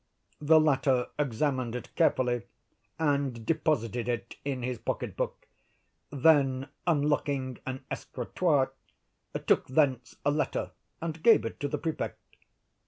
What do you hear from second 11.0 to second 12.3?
and gave it to the Prefect.